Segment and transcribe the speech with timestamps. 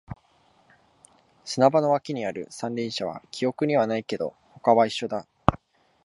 [1.45, 5.27] 砂場の脇にある三輪車は記憶にはないけど、他は一緒だ